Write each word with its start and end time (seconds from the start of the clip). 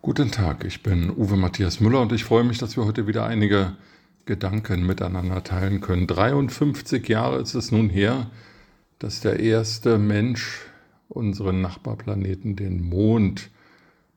Guten 0.00 0.30
Tag, 0.30 0.64
ich 0.64 0.84
bin 0.84 1.10
Uwe 1.10 1.36
Matthias 1.36 1.80
Müller 1.80 2.00
und 2.00 2.12
ich 2.12 2.22
freue 2.22 2.44
mich, 2.44 2.58
dass 2.58 2.76
wir 2.76 2.84
heute 2.84 3.08
wieder 3.08 3.26
einige 3.26 3.74
Gedanken 4.26 4.86
miteinander 4.86 5.42
teilen 5.42 5.80
können. 5.80 6.06
53 6.06 7.08
Jahre 7.08 7.40
ist 7.40 7.54
es 7.54 7.72
nun 7.72 7.90
her, 7.90 8.30
dass 9.00 9.20
der 9.20 9.40
erste 9.40 9.98
Mensch 9.98 10.60
unseren 11.08 11.60
Nachbarplaneten, 11.62 12.54
den 12.54 12.80
Mond, 12.88 13.50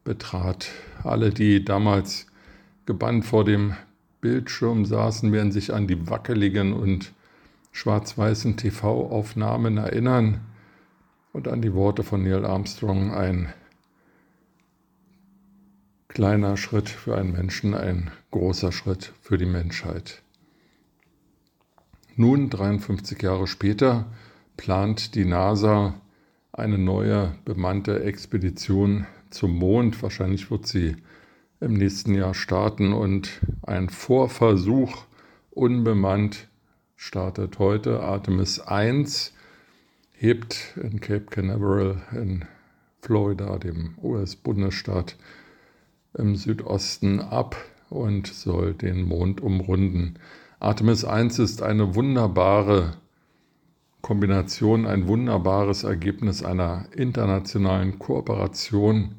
betrat. 0.04 0.70
Alle, 1.04 1.32
die 1.32 1.65
damals 1.65 2.27
gebannt 2.86 3.25
vor 3.25 3.43
dem 3.43 3.73
Bildschirm 4.21 4.86
saßen, 4.86 5.32
werden 5.32 5.51
sich 5.51 5.73
an 5.73 5.87
die 5.87 6.07
wackeligen 6.07 6.73
und 6.73 7.11
schwarz-weißen 7.71 8.56
TV-Aufnahmen 8.56 9.78
erinnern 9.78 10.42
und 11.34 11.48
an 11.48 11.64
die 11.64 11.73
Worte 11.73 12.04
von 12.04 12.21
Neil 12.21 12.45
Armstrong, 12.45 13.11
ein 13.11 13.51
kleiner 16.14 16.57
Schritt 16.57 16.89
für 16.89 17.15
einen 17.15 17.32
Menschen, 17.32 17.74
ein 17.74 18.11
großer 18.32 18.74
Schritt 18.74 19.14
für 19.21 19.38
die 19.38 19.46
Menschheit. 19.46 20.21
Nun, 22.18 22.50
53 22.50 23.21
Jahre 23.21 23.47
später, 23.47 24.11
plant 24.57 25.15
die 25.15 25.24
NASA 25.24 25.93
eine 26.51 26.78
neue 26.78 27.36
bemannte 27.46 28.04
Expedition 28.04 29.07
zum 29.29 29.56
Mond. 29.56 30.04
Wahrscheinlich 30.04 30.51
wird 30.51 30.68
sie 30.68 30.97
im 31.61 31.75
nächsten 31.75 32.14
Jahr 32.14 32.34
starten 32.34 32.92
und 32.92 33.39
ein 33.62 33.88
Vorversuch 33.88 35.06
unbemannt 35.50 36.50
startet 36.98 37.58
heute. 37.58 38.02
Artemis 38.02 38.59
1 38.59 39.34
hebt 40.12 40.76
in 40.76 41.00
Cape 41.00 41.28
Canaveral 41.30 42.02
in 42.12 42.44
Florida, 43.02 43.58
dem 43.58 43.98
US-Bundesstaat, 44.04 45.16
im 46.14 46.36
Südosten 46.36 47.20
ab 47.20 47.56
und 47.90 48.28
soll 48.28 48.73
den 48.73 49.04
Mond 49.04 49.42
umrunden. 49.42 50.16
Artemis 50.59 51.04
1 51.06 51.40
ist 51.40 51.62
eine 51.62 51.95
wunderbare 51.95 52.94
Kombination, 54.02 54.88
ein 54.88 55.08
wunderbares 55.08 55.84
Ergebnis 55.84 56.44
einer 56.44 56.86
internationalen 56.95 58.00
Kooperation. 58.00 59.16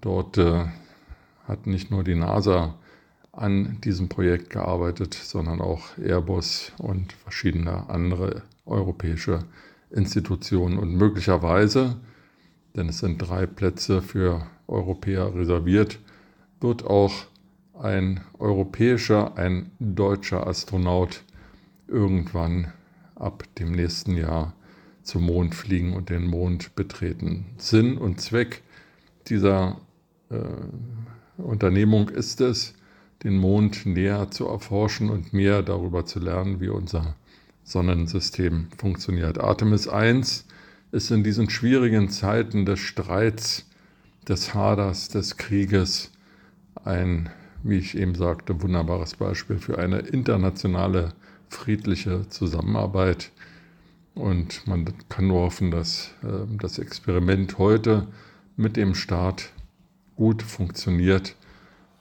Dort 0.00 0.38
äh, 0.38 0.64
hat 1.46 1.66
nicht 1.66 1.90
nur 1.90 2.04
die 2.04 2.14
NASA 2.14 2.74
an 3.32 3.80
diesem 3.82 4.08
Projekt 4.08 4.50
gearbeitet, 4.50 5.14
sondern 5.14 5.60
auch 5.60 5.96
Airbus 5.98 6.72
und 6.78 7.12
verschiedene 7.12 7.88
andere 7.88 8.42
europäische 8.66 9.40
Institutionen. 9.90 10.78
Und 10.78 10.94
möglicherweise, 10.94 11.96
denn 12.78 12.90
es 12.90 12.98
sind 13.00 13.18
drei 13.18 13.46
Plätze 13.46 14.00
für 14.00 14.46
Europäer 14.68 15.34
reserviert, 15.34 15.98
wird 16.60 16.84
auch 16.84 17.12
ein 17.74 18.20
europäischer, 18.38 19.36
ein 19.36 19.72
deutscher 19.80 20.46
Astronaut 20.46 21.24
irgendwann 21.88 22.72
ab 23.16 23.42
dem 23.58 23.72
nächsten 23.72 24.16
Jahr 24.16 24.54
zum 25.02 25.26
Mond 25.26 25.56
fliegen 25.56 25.94
und 25.94 26.08
den 26.08 26.26
Mond 26.26 26.76
betreten. 26.76 27.46
Sinn 27.56 27.98
und 27.98 28.20
Zweck 28.20 28.62
dieser 29.26 29.80
äh, 30.30 31.42
Unternehmung 31.42 32.08
ist 32.10 32.40
es, 32.40 32.74
den 33.24 33.38
Mond 33.38 33.86
näher 33.86 34.30
zu 34.30 34.46
erforschen 34.46 35.10
und 35.10 35.32
mehr 35.32 35.62
darüber 35.62 36.06
zu 36.06 36.20
lernen, 36.20 36.60
wie 36.60 36.68
unser 36.68 37.16
Sonnensystem 37.64 38.68
funktioniert. 38.76 39.40
Artemis 39.40 39.88
1 39.88 40.46
ist 40.90 41.10
in 41.10 41.22
diesen 41.22 41.50
schwierigen 41.50 42.08
Zeiten 42.08 42.64
des 42.64 42.80
Streits, 42.80 43.66
des 44.26 44.54
Haders, 44.54 45.08
des 45.08 45.36
Krieges 45.36 46.12
ein, 46.84 47.30
wie 47.62 47.78
ich 47.78 47.96
eben 47.96 48.14
sagte, 48.14 48.62
wunderbares 48.62 49.16
Beispiel 49.16 49.58
für 49.58 49.78
eine 49.78 49.98
internationale 49.98 51.12
friedliche 51.48 52.28
Zusammenarbeit. 52.28 53.30
Und 54.14 54.66
man 54.66 54.86
kann 55.08 55.28
nur 55.28 55.42
hoffen, 55.42 55.70
dass 55.70 56.10
äh, 56.22 56.46
das 56.58 56.78
Experiment 56.78 57.58
heute 57.58 58.08
mit 58.56 58.76
dem 58.76 58.94
Start 58.94 59.52
gut 60.16 60.42
funktioniert 60.42 61.36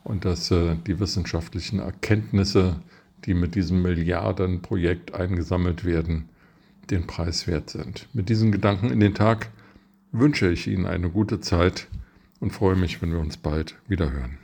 und 0.03 0.25
dass 0.25 0.49
äh, 0.51 0.75
die 0.87 0.99
wissenschaftlichen 0.99 1.79
Erkenntnisse, 1.79 2.77
die 3.25 3.33
mit 3.33 3.55
diesem 3.55 3.81
Milliardenprojekt 3.81 5.13
eingesammelt 5.13 5.85
werden, 5.85 6.29
den 6.91 7.07
Preis 7.07 7.47
wert 7.47 7.69
sind. 7.69 8.07
Mit 8.13 8.29
diesen 8.29 8.51
Gedanken 8.51 8.89
in 8.89 8.99
den 8.99 9.13
Tag 9.13 9.49
wünsche 10.11 10.49
ich 10.49 10.67
Ihnen 10.67 10.85
eine 10.85 11.09
gute 11.09 11.41
Zeit 11.41 11.87
und 12.39 12.51
freue 12.51 12.75
mich, 12.75 13.01
wenn 13.01 13.11
wir 13.11 13.19
uns 13.19 13.37
bald 13.37 13.75
wieder 13.87 14.11
hören. 14.11 14.37